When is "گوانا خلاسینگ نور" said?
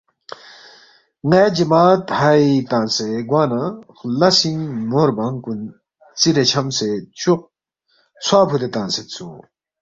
3.29-5.09